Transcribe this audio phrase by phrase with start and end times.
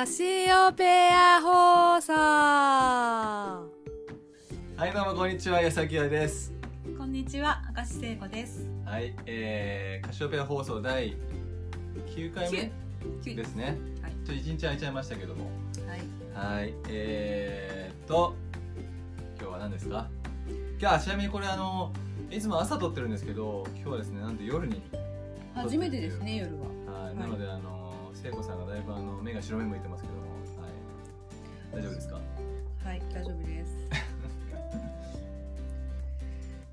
[0.00, 2.14] カシオペア放送。
[2.14, 3.66] は
[4.86, 6.54] いどうもこんにちは矢崎屋です。
[6.96, 8.70] こんにちは、明石聖子です。
[8.86, 11.14] はいえー、カシオペア放送第
[12.16, 12.72] 9回目
[13.22, 13.54] 九です。
[13.56, 13.76] ね。
[14.00, 14.12] はい。
[14.24, 15.50] ちょっと1日空いちゃいましたけども。
[15.86, 16.56] はい。
[16.56, 18.34] はいえーっと
[19.38, 20.08] 今日は何ですか？
[20.80, 21.92] 今日はちなみにこれあの
[22.30, 24.80] いつも朝撮ってるんですけど今日はですねなんと夜に
[25.54, 26.50] 初めてですね、夜
[26.88, 27.02] は。
[27.04, 27.79] はい、いなのであの
[28.22, 30.20] 聖子さんがだいぶあの目が白目向いてますけども。
[30.20, 31.80] はい。
[31.80, 32.14] 大丈夫ですか？
[32.84, 33.76] はい、大丈夫です。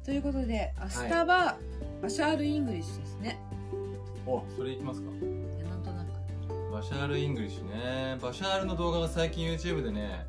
[0.05, 1.57] ということで、明日は
[2.01, 3.39] バシャール English ですね。
[4.25, 5.09] おそれいきますか？
[5.09, 5.13] い
[5.59, 6.07] やなんとなく。
[6.71, 8.17] バシャール・ English ね。
[8.21, 10.25] バシャールの動画が最近 YouTube でね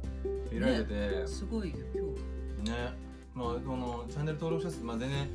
[0.52, 0.84] 見られて。
[0.84, 2.92] てすごいよ、今ね。
[3.34, 5.28] まあこのチャンネル登録者数まあ全然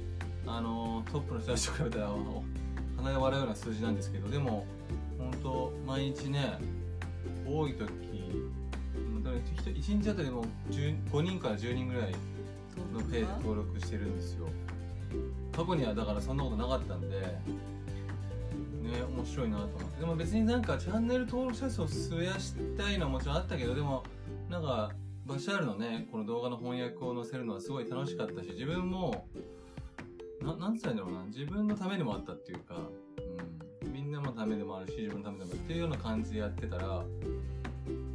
[0.46, 2.44] あのトップの人たちと比べたらお
[2.98, 4.66] 鼻で笑うような数字なんですけどでも
[5.94, 6.58] 毎日ね
[7.46, 7.88] 多い時
[9.64, 12.18] 1日あたりも10 5人から10人ぐらい日。
[12.92, 14.48] のページ登録してるんですよ。
[15.56, 17.44] 過去にはだからそんなことなかったんでね
[19.16, 20.00] 面白いなと思って。
[20.00, 24.04] でも別になんかチャンネル登録者数を増やしたいのはもちろんあったけどでも
[24.50, 24.92] なんか
[25.28, 29.28] バシャールのねこの動画の翻訳を載せるのはすごい楽しかったし自分も
[30.42, 31.26] ななんつったらいいんだろうな。
[31.26, 32.76] 自分のためでもあったっていうか、
[34.34, 37.04] のためでもあるし自分のためでもあるっていうような感じでやってたら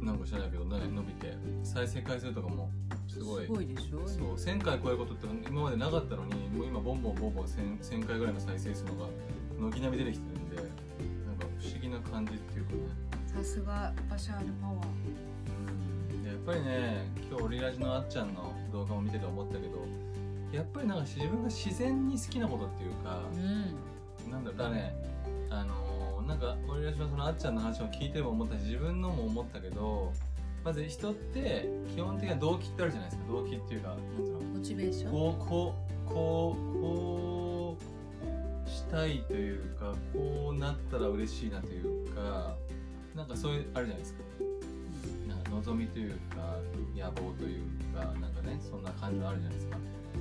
[0.01, 2.69] なんか知らないけどね伸びて再生回数とかも
[3.07, 4.07] すごいすごいでしょ？
[4.07, 9.05] そう1000回超えることって今までなかったのにもう今ボンボンボンボン 1000, 1000回ぐらいの再生数のが
[9.59, 10.71] 軒並み出てきてるんでなんか
[11.59, 12.79] 不思議な感じっていうかね
[13.25, 14.75] さすがバシャールパワー。
[16.13, 19.85] うんでやっぱりね今日オリラジのあっちゃんの動画も見てて思ったけど
[20.51, 23.37] やっぱりなんか自分が自然に好きなことっていうかう
[24.27, 24.31] ん。
[24.31, 24.93] なんだろうだね
[25.49, 25.88] あのー
[26.29, 30.13] なんかオリラジのそのあっちゃんの話を聞いても思ったし自分のも思ったけど
[30.63, 33.33] まず人って基本的には動機ってあるじゃないですか。
[33.33, 35.11] 動機っていうかなんていうのモチベーション？
[35.11, 35.75] こうこ
[36.05, 37.77] うこうこ
[38.67, 42.55] うしたいというかこうなったら嬉しいなというか
[43.15, 44.19] なんかそういうあるじゃないですか。
[45.27, 46.59] なんか望みというか
[46.95, 47.63] 野望という
[47.95, 49.77] かなんかねそんな感じがあるじゃないですか。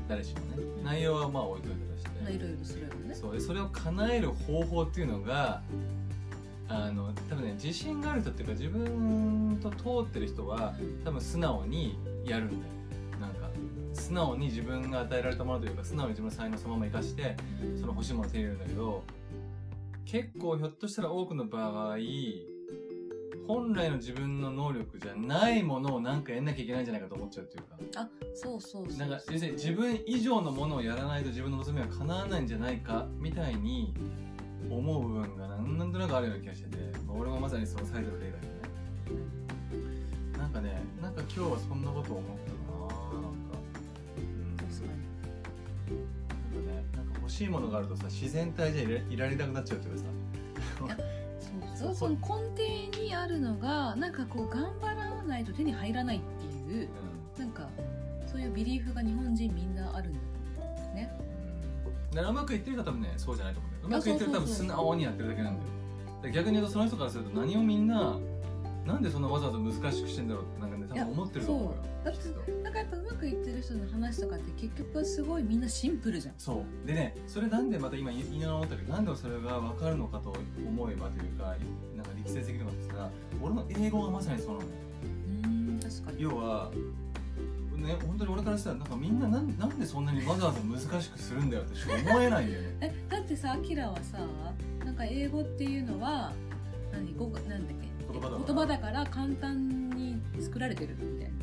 [0.09, 0.65] 誰しもね。
[0.83, 1.79] 内容はまあ置いといて、
[2.23, 3.15] まあいろいろするよね。
[3.15, 5.63] そうでそれを叶える方法っていうのが
[6.69, 10.75] あの多分ね自信がある人っていうか自分と通ってる人は
[11.05, 12.63] 多分素直にやるんだよ
[13.21, 13.49] なんか
[13.95, 17.37] 素直に自分が与えられたものというか素直に自分の才能をそのまま生かして
[17.81, 19.03] その欲しいものを手に入れるんだけど
[20.05, 21.97] 結構ひょっとしたら多くの場合
[23.49, 28.03] 本来の自分の能力じゃないものをなんかやんなきゃいけないんじゃないかと思っちゃうっていうか。
[28.03, 28.99] あ、そうそうそう。
[28.99, 33.95] なんか要するに自分以上のものをやらないと自分の望みは叶わないんじゃないかみたいに
[34.71, 36.77] 思う部分がなんとなくあるような気がしてて、
[37.07, 38.39] まあ、俺もまさにその最たる例だよね。
[40.37, 42.53] なんかねなんか今日はそんなこと思った
[43.17, 43.57] ななんか。
[44.19, 44.57] うん。
[44.59, 44.93] 確か
[45.89, 45.97] に。
[46.53, 51.18] なんかねなんか欲しいものがあるとさ自然体じゃいらいられなくなっちゃうっていうかさ
[51.79, 52.19] そうその根
[52.91, 56.89] 底にあるのがなんかこう頑張らないと手に入らないっていう
[57.39, 57.69] なんか
[58.27, 61.19] そういうビリーフが日本人みんなあるんだと思うんですね。
[62.29, 63.87] うまくいってる人は多分ねそうじゃないと思うんだよ。
[63.87, 65.69] うまくいってる人は多分素直にやってるだけなんだよ。
[66.23, 68.19] で逆に言うとその人からすると何をみんな
[68.85, 71.77] なんでそんなわざわざ難しくしてんだろうってなんかね多分思ってると思うよ
[72.69, 76.35] なんかやっぱうまくいってる人の話とかって結局はすごいみんなシンプルじゃん。
[76.37, 76.87] そう。
[76.87, 80.35] でねそれなんでまた今言いながら思ったけどなんでそれが分かるのかと
[80.67, 81.45] 思えばというか
[81.97, 83.09] なんか力説的とですが
[83.41, 84.67] 俺の英語がまさにそうなのよ。
[85.03, 86.23] うーん確かに。
[86.23, 86.71] 要は
[87.77, 92.77] ね本当に俺からしたらなんかみんななんなんでそんなにわざわざ難しくするんだよってしか思えないんだよね。
[92.83, 94.19] えだってさアキラはさ
[94.85, 96.33] なんか英語っていうのは
[96.93, 97.15] 何？
[97.15, 97.89] 語がなんだっけ？
[98.13, 98.45] 言葉だから。
[98.47, 101.38] 言葉だから簡単に作られてるみたいな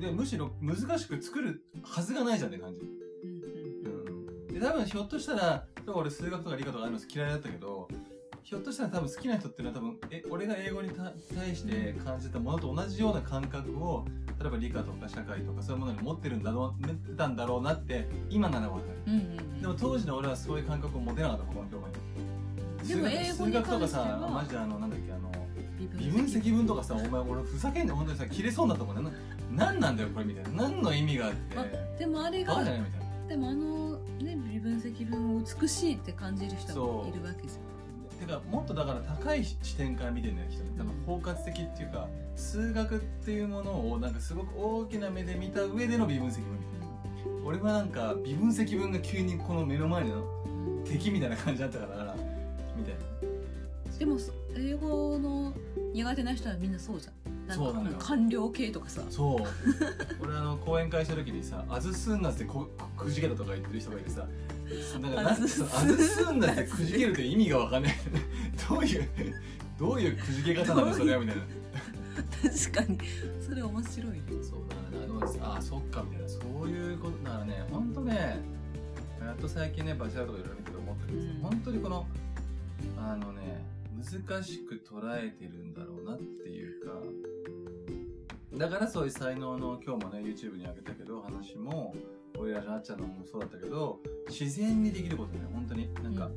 [0.00, 2.80] でむしろ難しく作るはずがないじゃんって感じ。
[2.80, 3.04] うんうん
[4.54, 7.88] で多分ひょっとしたら俺数学とか理科とかああいうの嫌いだったけど
[8.44, 14.04] ひょっとしたら多分好きな人っていうのは多分え俺が英語にた対して感じたものと同じような感覚を
[14.38, 19.12] 例えば理科とか社会とかそういうものに持ってるんだろう持ってたんだろうなって今ならわかる。
[19.12, 19.60] うんうんうん。
[19.60, 25.13] でも当時の俺はそういう感覚を持てなかった他の教科にでも英語に数学とか関してはさマジであのなんだっけ
[25.98, 29.10] 微微分積分とかさお前俺ふざけんで本当にさ切れそうになったもんね。
[29.54, 30.68] ななんなんだよこれみたいな。
[30.68, 31.56] 何の意味があって。
[31.56, 33.04] まあでもあれがバカじゃないみたいな。
[33.28, 37.54] でもあのね微分積分を美しいって感じる人もいるわけじ
[38.20, 47.44] てかもっとだから高い視点から見てるんだよ人ね多分包括的っていうか数学っていうものをなんかすごく大きな目で見た上での微分積分みたいな。
[47.44, 50.22] 俺はなんか微分積分が急にこの目の前の
[50.84, 52.16] 敵みたいな感じだったから
[52.76, 53.00] みたいな。
[53.98, 54.18] でも
[54.56, 55.52] 英語の
[55.94, 57.46] 苦手な人はみんなそうじゃん。
[57.46, 57.96] なんかそうなのよ。
[58.00, 59.00] 官僚系とかさ。
[59.08, 60.24] そう。
[60.24, 64.26] 俺あの講演会した時にさ「あずすんな」ってこくじけたとか言ってる人がいてさ
[65.00, 65.62] なんかなあずす
[66.32, 67.94] んなってくじけるって意味がわかんない。
[68.68, 69.08] どういう
[69.78, 71.42] どういうくじけ方なのそれはみたいな。
[72.42, 72.98] 確かに。
[73.40, 74.22] それ面白いね。
[74.42, 76.28] そうだからどうですあそっかみたいな。
[76.28, 78.40] そういうことだからねほんとね
[79.20, 81.40] やっと最近ねバチェラーとかいろいろ見てて思ったけどさ、うん。
[81.40, 82.06] 本当にこの
[82.98, 83.64] あのね
[84.04, 86.92] 難しく捉えてるんだろうなっていうか。
[88.56, 91.92] だからそういう才能の今日もね YouTube に上げたけど話も
[92.38, 93.98] 俺らのあっちゃんのもそうだったけど
[94.28, 95.46] 自然にできることね。
[95.52, 95.92] 本当に。
[95.94, 96.30] なんか、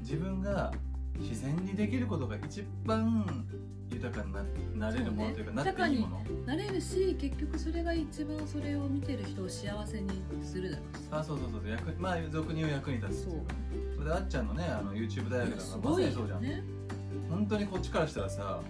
[0.00, 0.72] 自分が
[1.18, 3.46] 自然にできることが一番
[3.90, 5.56] 豊かにななれるものというかね。
[5.64, 6.22] なっていいもの。
[6.46, 11.00] なれるし結局それが一番それを見てる人を幸せにするだろうし。
[11.10, 13.54] あそうそうそう役まあ俗に言う役に立つっていうか。
[13.96, 16.79] それであっちゃんのねあの YouTube 大学だからまさにそうじゃん、ね
[17.28, 18.60] 本当にこっちからしたらさ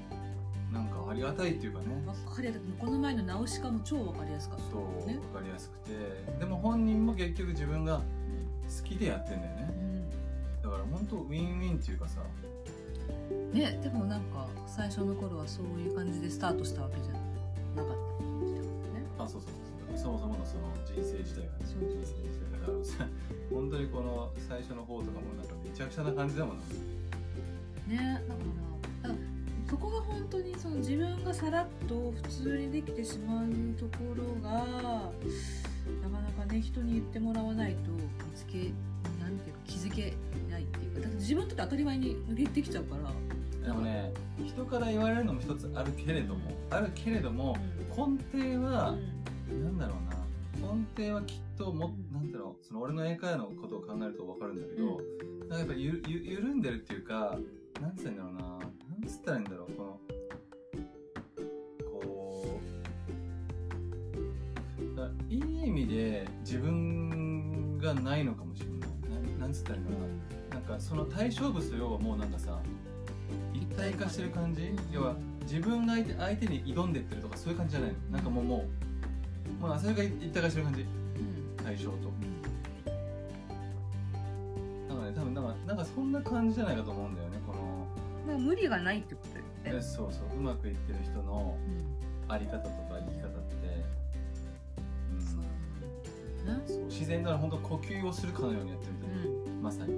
[0.73, 1.87] なんかありがたいっていうかね。
[2.25, 5.93] 分かりやすくこの前のナウシカも超分かりやすかったそう、ね分かりやすくて。
[6.39, 8.03] でも本人も結局自分が好
[8.85, 9.71] きでやってんだよね。
[10.63, 12.21] だから本当ウィンウィンっていうかさ。
[12.23, 17.27] うんねでもなんか最初の頃はそういう感じでスタートしたわけじゃなかっ
[17.75, 19.07] た感じだからね。
[19.19, 21.67] あそうそうそうそもそものその人生自体がね。
[21.67, 23.07] そう人生自体がだからさ
[23.51, 26.65] 本当にこの最初の方とかもなんかめちゃくちゃな感じだもんね
[27.91, 28.21] ね。
[29.03, 29.15] だから
[29.69, 33.49] そこが本当にその自分がさらっと普通にできてしまう
[33.79, 38.01] ところがなかなかね人に言ってもらわないと見
[38.35, 38.73] つけ
[39.23, 40.15] なんていうか気づけ
[40.51, 43.13] ないっていうかだって自分とって当たり前にできちゃうから。
[43.67, 44.13] でもね
[44.45, 46.41] 人から言われるのも一つあるけれども
[46.71, 47.55] あるけれども
[47.91, 48.97] 根底は、
[49.51, 50.75] なんだろうな。
[50.75, 55.01] 根底はきっともなんだろうその俺の英会話のことを考えると分かるんだけど、
[55.47, 57.39] なんかやっぱゆゆ緩んでるっていうか
[57.81, 58.41] なんつったらいいんだろうな。
[58.41, 59.73] なんつったらいいんだろう。
[59.73, 59.99] この
[61.91, 62.61] こ
[64.79, 68.79] うだいい意味で自分がないのかもしれない。
[69.25, 70.61] なんなんつったらいいんだろうな。
[70.61, 72.61] なんかその対象物と要はもうなんかさ
[73.55, 74.73] 一体化してる感じ。
[74.93, 77.97] 要は自分が相手相手に挑んでってるとかそういう感じじゃないの。
[78.11, 78.67] なんかもうも
[79.61, 80.82] うまあそれが一体化してる感じ。
[80.82, 80.88] うん。
[81.65, 82.11] 対象と。
[84.88, 87.30] なんかね多分なんかなんかそんな感じじゃないかと思うんだよ
[88.31, 91.56] ねこのまあ無理がないってことだよえそうそううまくいってる人の
[92.29, 93.85] あり方とか生き方って、
[95.12, 95.21] うん。
[95.21, 96.62] そうね。
[96.67, 99.62] そう自然なら本当呼吸をするかのようにやってるみたいな、うん。
[99.62, 99.93] まさに。
[99.93, 99.97] う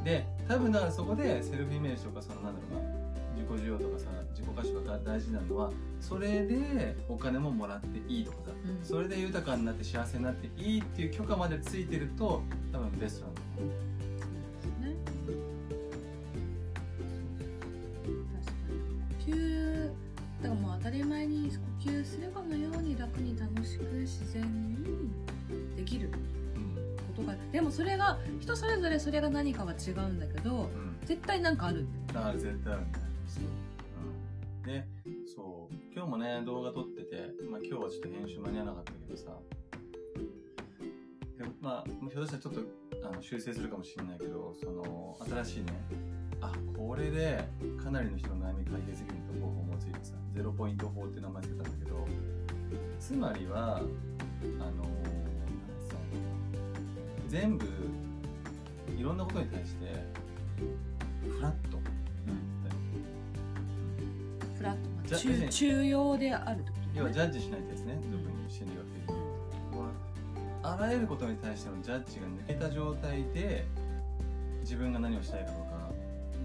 [0.00, 0.04] ん。
[0.04, 2.94] で多分だからそこでセルフイメージとかそのなんだろうな
[3.34, 8.84] 自己需要とかさ自己可視化が大事なのはそれでお金ももらっていいとかさ、うん。
[8.84, 12.42] それで豊かになって幸せになっていいっていう許可までついてると
[12.72, 13.93] 多分ベストなんだよねね
[20.94, 21.50] り前に
[21.82, 24.42] 呼吸するかのように楽に楽しく自然
[24.82, 25.10] に
[25.76, 26.08] できる
[26.56, 26.96] うん。
[27.16, 30.96] ことがでもそれが人それぞれそれが何かは違うんだけどうん。
[31.04, 31.82] 絶対なんかある。
[31.82, 33.44] んだから絶対あるんだよそう。
[33.44, 34.62] うん。
[34.62, 34.84] で
[35.34, 35.74] そう。
[35.94, 37.16] 今日もね動画撮ってて、
[37.50, 39.24] まあ、今日はちょっと編集間に合わなかったけどさ。
[39.50, 39.53] で
[41.60, 45.66] まあひょっとしたらちょっとあの修正するかもしれないけどその新しいね
[46.40, 47.44] あこれで
[47.82, 52.06] かなりの人の悩み解決できると方法もついてさゼロポイント法って名前つけたんだけど
[53.00, 54.84] つまりはあの
[57.28, 57.66] 全部
[58.96, 59.86] いろんなことに対して
[61.28, 61.78] フラット。
[64.56, 64.76] フラッ
[65.08, 65.16] ト。
[65.18, 66.64] 中中庸である
[66.94, 69.03] 要はジねャッジしないですね俗に心理学的に
[70.66, 73.66] あらゆることに対してのジャッジが抜けた状態で
[74.62, 75.90] 自分が何をしたいかとか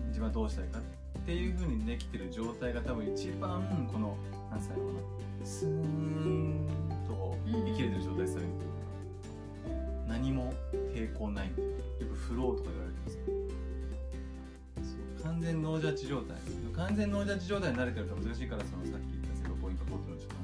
[0.08, 4.18] 自分はどうしたいかっていうふうにできてる状態が多分一番この
[4.52, 6.68] 何歳かなスーン
[7.08, 8.48] と生きれてる状態ですよね。
[10.06, 10.54] 何も
[10.94, 11.48] 抵抗ない。
[11.48, 11.54] よ
[12.08, 13.62] くフローとか言われてるんで
[14.84, 15.24] す。
[15.24, 16.38] 完全ノージャッジ状態
[16.76, 20.40] 完全ノージャッジ状態に慣れてると難しいからそのさっき言ったゼロポイントフォートのちょっと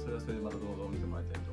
[0.00, 1.43] それはそれでまた動画を見てもらいたい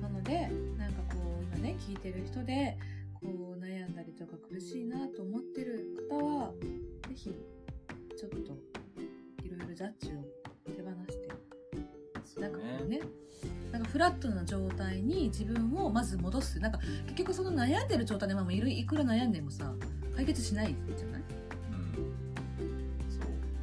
[0.00, 0.48] なので
[0.78, 2.78] なんかこう今ね聞いてる人で
[3.14, 6.52] こう悩んだりとか苦しいなと思ってる方は
[7.08, 7.34] ぜひ
[8.16, 10.24] ちょっといろいろジャッジを
[10.72, 11.28] 手放して。
[12.40, 12.98] なんかこうね。
[12.98, 13.02] ね
[13.72, 16.60] なんかフラットな状態に自分をまず戻す。
[16.60, 19.74] なんか結局その悩んでる状態でまあいろいくら悩んでもさ
[20.14, 21.22] 解決しないじゃない？
[21.72, 22.74] うん。
[23.10, 23.18] そ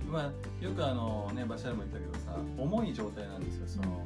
[0.08, 0.12] う。
[0.12, 4.06] まあよくあのねバシャールも言ったけどさ重い状態なんですよその、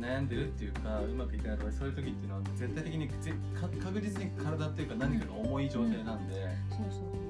[0.00, 6.28] 悩んでるっていうかうまくいかないとかそういう時っていうのは絶対的に確実に体っていうか何かが重い状態なん。
[6.28, 6.48] で、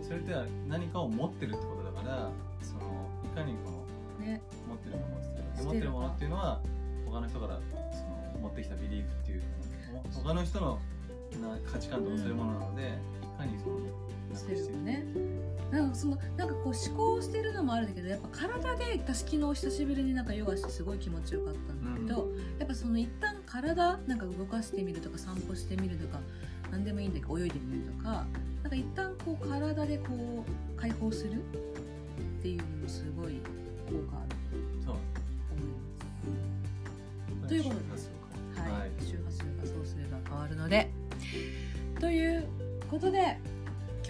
[0.03, 0.35] それって
[0.69, 2.31] 何かを持ってるってことだから
[2.63, 3.71] そのいかにこ
[4.19, 6.61] のね持ってるものを捨てる持ってるものっていうのは
[7.07, 7.61] 他の人から
[7.93, 8.05] そ
[8.39, 9.43] の持ってきたビリーフっていう
[10.15, 10.79] 他の人の
[11.41, 13.79] な価値観とかそういうものなので、いかにその
[14.37, 14.67] してるよ。
[14.79, 15.05] ね。
[15.71, 26.19] なんかそのなんかこう思考をしてるのもあるんだけどやっぱ体で私昨日久しぶりになんかヨガしてすごい気持ちよかったんだけど、やっぱその一旦体なんか動かしてみるとか散歩してみるとか
[26.73, 28.27] 何でもいいんだけど泳いでみるとか
[28.63, 31.37] なんか一旦こう体でこう解放するっ
[32.43, 33.35] ていうのもすごい
[33.87, 34.37] 効果ある
[34.85, 35.05] と思い
[37.41, 37.49] ます。
[37.49, 37.81] ということで
[38.61, 38.91] はい、はい。
[39.01, 40.91] 周波数がそうすれば変わるので。
[42.01, 42.49] という
[42.91, 43.39] ことで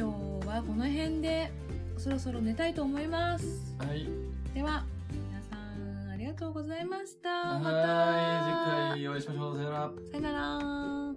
[0.01, 1.53] 今日はこの辺で
[1.99, 3.77] そろそろ寝たいと思います。
[3.79, 4.09] はい。
[4.55, 7.59] では皆さんありがとうございました。
[7.59, 9.01] またはい。
[9.01, 9.57] 次回お会いしましょう。
[9.59, 9.91] さよなら。
[10.11, 11.10] さよなら